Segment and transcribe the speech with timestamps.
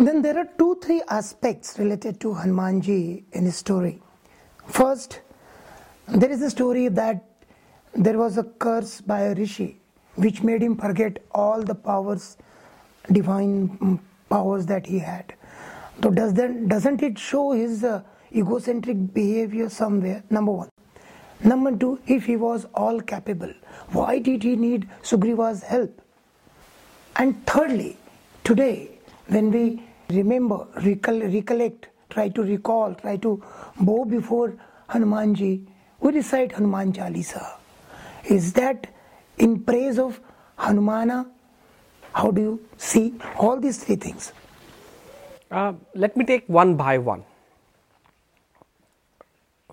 [0.00, 4.00] Then there are two, three aspects related to Hanumanji in his story.
[4.66, 5.20] First,
[6.08, 7.22] there is a story that
[7.92, 9.78] there was a curse by a rishi
[10.14, 12.38] which made him forget all the powers,
[13.12, 14.00] divine mm,
[14.30, 15.34] powers that he had.
[16.02, 18.00] So does that, doesn't it show his uh,
[18.34, 20.24] egocentric behavior somewhere?
[20.30, 20.70] Number one.
[21.44, 23.52] Number two, if he was all capable,
[23.90, 26.00] why did he need Sugriva's help?
[27.16, 27.98] And thirdly,
[28.44, 28.96] today,
[29.28, 33.42] when we remember, recollect, try to recall, try to
[33.80, 34.54] bow before
[34.88, 35.66] Hanumanji,
[36.00, 37.56] we recite Hanuman Chalisa.
[38.28, 38.86] Is that
[39.38, 40.20] in praise of
[40.58, 41.26] Hanumana?
[42.12, 44.32] How do you see all these three things?
[45.50, 47.24] Uh, let me take one by one.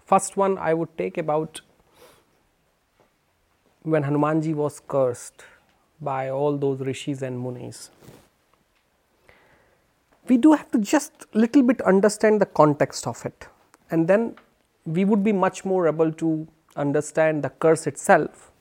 [0.05, 1.61] First one I would take about
[3.83, 5.43] when Hanumanji was cursed
[5.99, 7.89] by all those rishis and munis.
[10.27, 13.47] We do have to just little bit understand the context of it.
[13.91, 14.35] And then
[14.85, 18.51] we would be much more able to understand the curse itself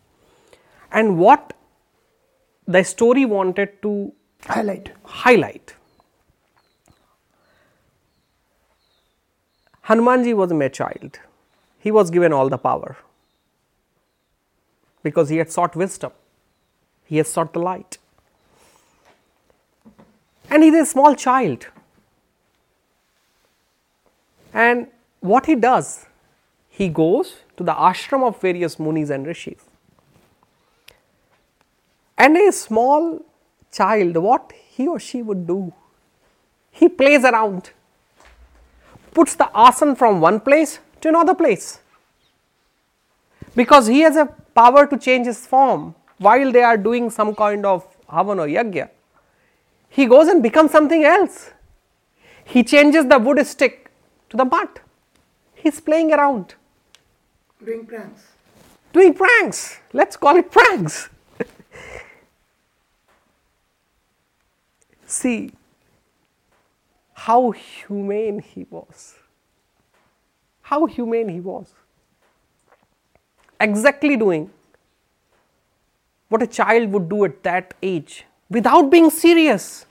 [0.92, 1.52] and what
[2.66, 4.12] the story wanted to
[4.44, 4.92] highlight.
[5.04, 5.74] highlight.
[9.88, 11.20] Hanumanji was a mere child.
[11.78, 12.96] He was given all the power
[15.02, 16.10] because he had sought wisdom,
[17.04, 17.98] he has sought the light.
[20.50, 21.66] And he is a small child.
[24.52, 24.86] And
[25.20, 26.06] what he does,
[26.68, 29.60] he goes to the ashram of various munis and rishis.
[32.16, 33.20] And a small
[33.72, 35.72] child, what he or she would do,
[36.70, 37.70] he plays around,
[39.12, 41.80] puts the asan from one place to another place.
[43.54, 47.66] Because he has a power to change his form while they are doing some kind
[47.66, 48.90] of havan or yagya.
[49.88, 51.50] He goes and becomes something else.
[52.44, 53.90] He changes the wood stick
[54.30, 54.80] to the mud.
[55.54, 56.54] He's playing around.
[57.64, 58.22] Doing pranks.
[58.92, 59.80] Doing pranks.
[59.92, 61.08] Let's call it pranks.
[65.06, 65.52] See
[67.14, 69.14] how humane he was
[70.66, 71.72] how humane he was.
[73.60, 74.50] Exactly doing
[76.28, 79.86] what a child would do at that age without being serious.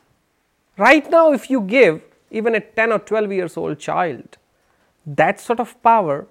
[0.78, 2.02] Right now, if you give
[2.32, 4.38] even a 10 or 12 years old child
[5.06, 6.28] that sort of power,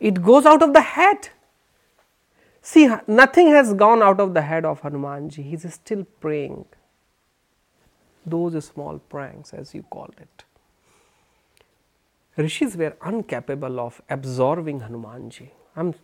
[0.00, 1.28] it goes out of the head.
[2.62, 5.44] See, nothing has gone out of the head of Hanumanji.
[5.44, 6.64] He is still praying.
[8.26, 10.44] Those small pranks, as you called it
[12.38, 15.48] rishis were incapable of absorbing Hanumanji.
[15.76, 15.94] I'm,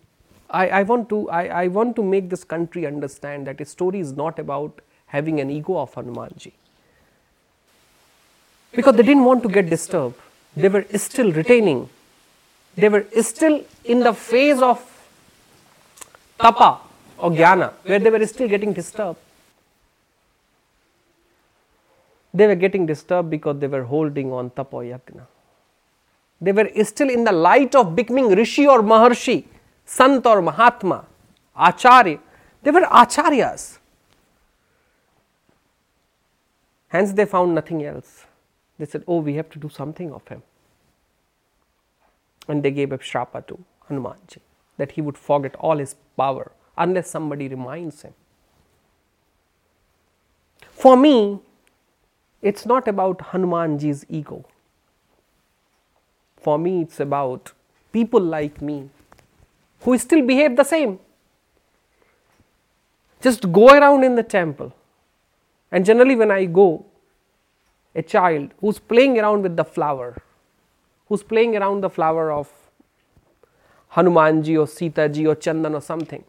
[0.50, 4.00] I, I, want to, I, I want to make this country understand that a story
[4.00, 4.80] is not about
[5.14, 6.52] having an ego of Hanumanji.
[8.76, 10.16] Because they didn't want to get disturbed.
[10.56, 11.88] They were still retaining.
[12.76, 14.80] They were still in the phase of
[16.38, 16.70] tapa
[17.18, 19.20] or jnana, where they were still getting disturbed.
[22.32, 25.24] They were getting disturbed because they were holding on tapa yagna.
[26.40, 29.44] They were still in the light of becoming Rishi or Maharshi,
[29.86, 31.04] Sant or Mahatma,
[31.56, 32.18] Acharya.
[32.62, 33.78] They were Acharyas.
[36.94, 38.24] Hence, they found nothing else.
[38.78, 40.42] They said, Oh, we have to do something of him.
[42.46, 44.38] And they gave a shrapa to Hanumanji
[44.76, 48.14] that he would forget all his power unless somebody reminds him.
[50.70, 51.40] For me,
[52.40, 54.44] it's not about Hanumanji's ego.
[56.36, 57.50] For me, it's about
[57.90, 58.88] people like me
[59.80, 61.00] who still behave the same.
[63.20, 64.72] Just go around in the temple.
[65.74, 66.86] And generally, when I go,
[67.96, 70.22] a child who's playing around with the flower,
[71.08, 72.48] who's playing around the flower of
[73.94, 76.22] Hanumanji or Sitaji or Chandan or something,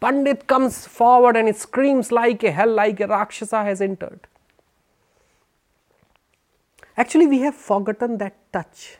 [0.00, 4.26] Pandit comes forward and screams like a hell, like a Rakshasa has entered.
[6.96, 8.98] Actually, we have forgotten that touch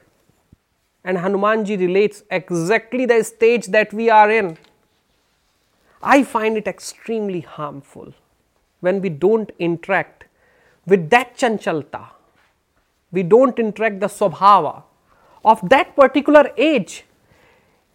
[1.03, 4.57] and Hanumanji relates exactly the stage that we are in.
[6.01, 8.15] I find it extremely harmful
[8.81, 10.25] when we don't interact
[10.87, 12.09] with that chanchalta,
[13.13, 14.83] we don't interact the swabhava
[15.45, 17.05] of that particular age.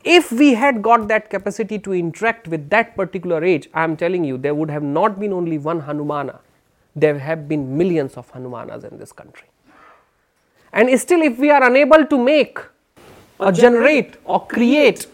[0.03, 4.23] If we had got that capacity to interact with that particular age, I am telling
[4.23, 6.39] you, there would have not been only one Hanumana,
[6.95, 9.47] there have been millions of Hanumanas in this country.
[10.71, 12.59] And still, if we are unable to make
[13.39, 15.07] or generate or create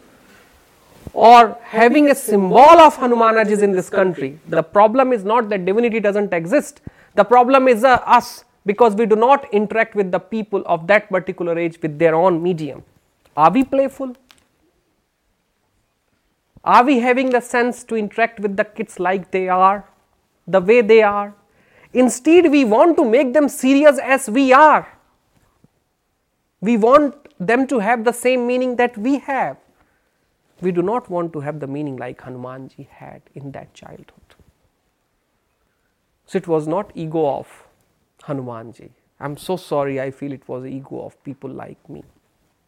[1.13, 4.39] or having a symbol of Hanumanajis in this country.
[4.47, 6.81] The problem is not that divinity doesn't exist.
[7.15, 11.09] The problem is uh, us because we do not interact with the people of that
[11.09, 12.83] particular age with their own medium.
[13.35, 14.15] Are we playful?
[16.63, 19.83] Are we having the sense to interact with the kids like they are,
[20.47, 21.33] the way they are?
[21.93, 24.87] Instead, we want to make them serious as we are.
[26.61, 29.57] We want them to have the same meaning that we have.
[30.61, 34.35] We do not want to have the meaning like Hanumanji had in that childhood.
[36.27, 37.47] So it was not ego of
[38.23, 38.91] Hanumanji.
[39.19, 42.03] I'm so sorry, I feel it was ego of people like me,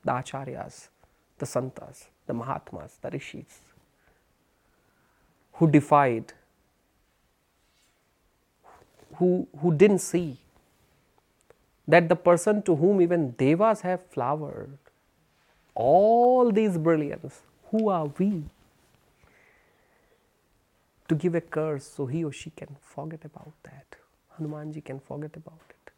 [0.03, 0.89] the Acharyas,
[1.37, 3.61] the Santas, the Mahatmas, the Rishis,
[5.53, 6.33] who defied,
[9.15, 10.37] who, who didn't see
[11.87, 14.77] that the person to whom even devas have flowered,
[15.75, 17.41] all these brilliance,
[17.73, 18.43] who are we
[21.07, 23.95] to give a curse so he or she can forget about that?
[24.37, 25.91] Hanumanji can forget about it.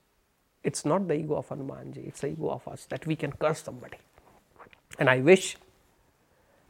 [0.63, 3.61] It's not the ego of Hanumanji, it's the ego of us that we can curse
[3.61, 3.97] somebody.
[4.97, 5.57] And I wish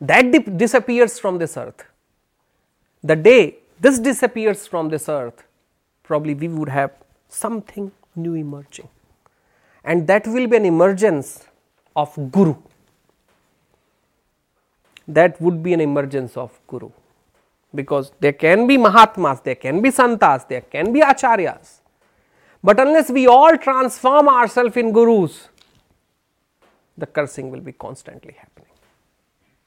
[0.01, 1.85] that dip- disappears from this earth.
[3.03, 5.43] The day this disappears from this earth,
[6.01, 6.91] probably we would have
[7.29, 8.89] something new emerging.
[9.83, 11.45] And that will be an emergence
[11.95, 12.55] of Guru.
[15.07, 16.91] That would be an emergence of Guru.
[17.73, 21.81] Because there can be Mahatmas, there can be Santas, there can be Acharyas.
[22.63, 25.49] But unless we all transform ourselves in Gurus,
[26.97, 28.69] the cursing will be constantly happening.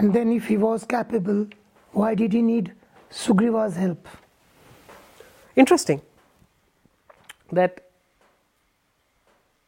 [0.00, 1.46] And then, if he was capable,
[1.92, 2.72] why did he need
[3.10, 4.08] Sugriva's help?
[5.56, 6.00] Interesting
[7.52, 7.84] that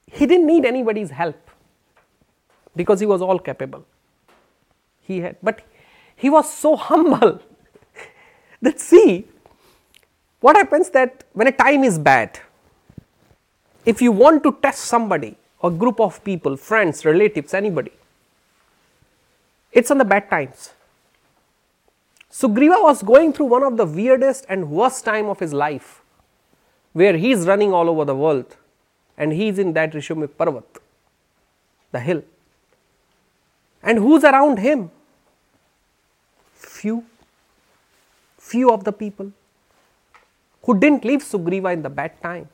[0.07, 1.51] he didn't need anybody's help
[2.77, 3.85] because he was all capable.
[5.11, 5.63] He had, but
[6.15, 7.41] he was so humble
[8.63, 9.27] that see
[10.41, 12.39] what happens that when a time is bad,
[13.85, 17.93] if you want to test somebody, a group of people, friends, relatives, anybody,
[19.73, 20.71] it's on the bad times.
[22.31, 26.03] Sugriva was going through one of the weirdest and worst time of his life,
[26.93, 28.57] where he is running all over the world,
[29.19, 30.81] and he is in that Rishyamukh Parvat,
[31.91, 32.23] the hill.
[33.83, 34.91] And who's around him?
[36.61, 37.05] Few,
[38.39, 39.33] few of the people
[40.63, 42.49] who didn't leave Sugriva in the bad time.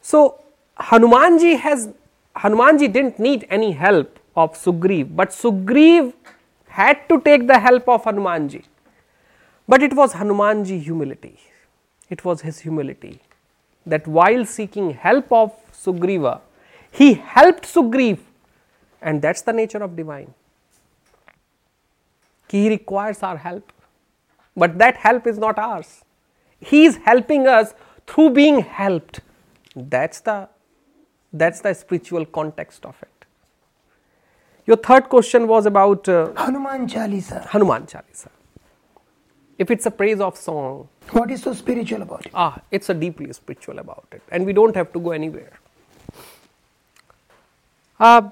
[0.00, 0.40] So
[0.78, 1.88] Hanumanji has
[2.36, 6.12] Hanumanji didn't need any help of Sugriv, but Sugriv
[6.66, 8.64] had to take the help of Hanumanji.
[9.68, 11.38] But it was Hanumanji humility.
[12.10, 13.20] It was his humility
[13.86, 16.40] that while seeking help of Sugriva,
[16.90, 18.18] he helped Sugriv,
[19.00, 20.34] and that's the nature of divine.
[22.52, 23.72] He requires our help,
[24.62, 25.92] but that help is not ours.
[26.72, 27.74] He is helping us
[28.06, 29.20] through being helped.
[29.94, 30.36] That's the
[31.42, 33.08] that's the spiritual context of it.
[34.66, 37.46] Your third question was about uh, Hanuman Chalisa.
[37.54, 38.28] Hanuman Chalisa.
[39.58, 42.32] If it's a praise of song, What is so spiritual about it?
[42.34, 45.52] ah, it's a deeply spiritual about it, and we don't have to go anywhere.
[47.98, 48.22] Uh,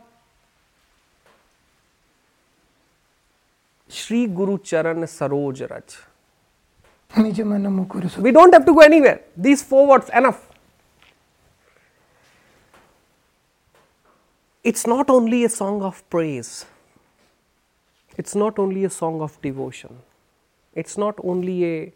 [3.90, 5.96] Shri Guru Charan Saroj Raj.
[7.16, 9.20] Nija mana mukuru su- We don't have to go anywhere.
[9.36, 10.46] These four words enough.
[14.62, 16.66] It's not only a song of praise.
[18.16, 19.98] It's not only a song of devotion.
[20.74, 21.92] It's not only a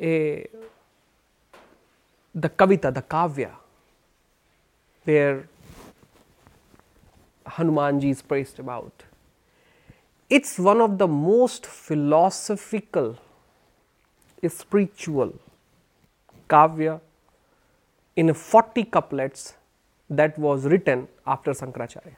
[0.00, 0.46] a
[2.34, 3.50] the kavita, the kavya,
[5.04, 5.48] where
[7.46, 8.92] Hanumanji is praised about.
[10.30, 13.18] It's one of the most philosophical
[14.48, 15.32] spiritual
[16.48, 17.00] kavya
[18.14, 19.54] in 40 couplets
[20.08, 22.14] that was written after Sankaracharya.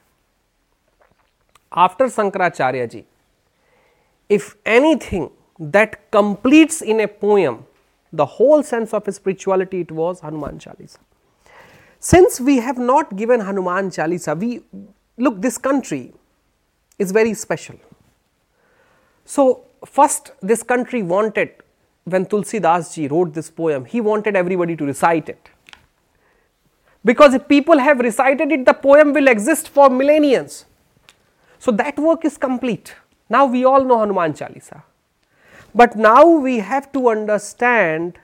[1.71, 3.05] After Sankaracharya ji,
[4.29, 7.65] if anything that completes in a poem
[8.11, 10.99] the whole sense of spirituality, it was Hanuman Chalisa.
[11.99, 14.61] Since we have not given Hanuman Chalisa, we
[15.17, 16.13] look, this country
[16.99, 17.79] is very special.
[19.25, 21.51] So, first, this country wanted,
[22.05, 25.49] when Tulsi Das ji wrote this poem, he wanted everybody to recite it.
[27.05, 30.47] Because if people have recited it, the poem will exist for millennia.
[31.59, 32.93] So, that work is complete.
[33.29, 34.83] Now, we all know Hanuman Chalisa.
[35.75, 38.19] But now we have to understand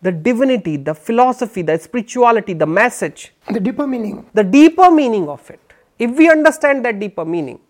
[0.00, 4.26] the divinity, the philosophy, the spirituality, the message, The deeper meaning.
[4.34, 5.60] the deeper meaning of it.
[5.98, 7.60] If we understand that deeper meaning,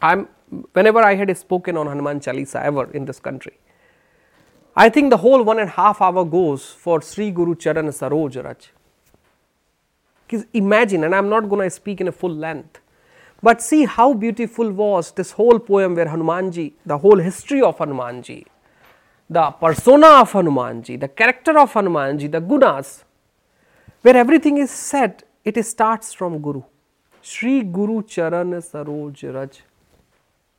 [0.00, 0.28] I'm
[0.72, 3.58] whenever I had spoken on Hanuman Chalisa ever in this country,
[4.76, 8.42] I think the whole one and a half hour goes for Sri Guru Charan Saroj
[8.44, 8.70] Raj.
[10.52, 12.80] Imagine, and I'm not going to speak in a full length,
[13.42, 18.46] but see how beautiful was this whole poem where Hanumanji, the whole history of Hanumanji,
[19.30, 23.04] the persona of Hanumanji, the character of Hanumanji, the gunas,
[24.02, 26.62] where everything is said, it starts from Guru.
[27.22, 29.62] Sri Guru Charan Saroj Raj.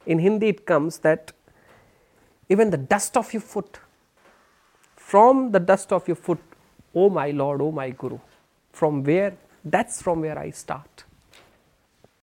[0.05, 1.31] In Hindi, it comes that
[2.49, 3.79] even the dust of your foot,
[4.95, 6.39] from the dust of your foot,
[6.93, 8.19] oh my Lord, oh my Guru,
[8.71, 9.35] from where?
[9.63, 11.04] That's from where I start.